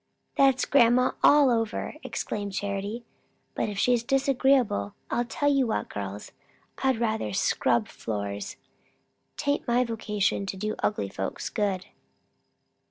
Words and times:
"That's 0.35 0.65
grandma 0.65 1.11
all 1.23 1.51
over!" 1.51 1.93
exclaimed 2.01 2.53
Charity; 2.53 3.05
"but 3.53 3.69
if 3.69 3.77
she's 3.77 4.01
disagreeable, 4.03 4.95
I'll 5.11 5.25
tell 5.25 5.51
you 5.53 5.67
what, 5.67 5.89
girls, 5.89 6.31
I'd 6.79 6.97
rather 6.97 7.33
scrub 7.33 7.87
floors. 7.87 8.55
'Tain't 9.37 9.67
my 9.67 9.83
vocation 9.83 10.47
to 10.47 10.57
do 10.57 10.73
ugly 10.79 11.07
folks 11.09 11.51
good." 11.51 11.85